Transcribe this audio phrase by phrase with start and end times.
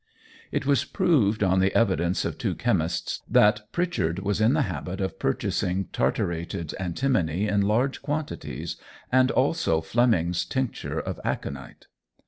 [0.51, 4.99] It was proved on the evidence of two chemists, that Pritchard was in the habit
[4.99, 8.77] of purchasing tartarated antimony in large quantities,
[9.11, 11.85] and also Fleming's tincture of aconite.